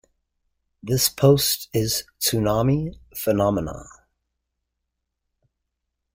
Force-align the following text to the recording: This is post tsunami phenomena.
This 0.81 1.03
is 1.03 1.09
post 1.09 1.69
tsunami 2.19 2.97
phenomena. 3.15 3.83